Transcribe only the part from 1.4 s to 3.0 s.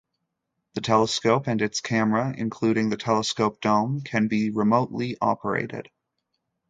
and its camera, including the